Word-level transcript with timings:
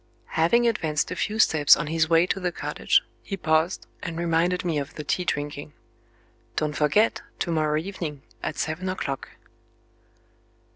Having 0.33 0.67
advanced 0.67 1.11
a 1.11 1.15
few 1.15 1.37
steps 1.37 1.77
on 1.77 1.85
his 1.85 2.09
way 2.09 2.25
to 2.25 2.39
the 2.39 2.51
cottage, 2.51 3.03
he 3.21 3.37
paused, 3.37 3.85
and 4.01 4.17
reminded 4.17 4.65
me 4.65 4.79
of 4.79 4.95
the 4.95 5.03
tea 5.03 5.23
drinking: 5.23 5.73
"Don't 6.55 6.73
forget 6.73 7.21
to 7.37 7.51
morrow 7.51 7.77
evening, 7.77 8.23
at 8.41 8.57
seven 8.57 8.89
o'clock." 8.89 9.29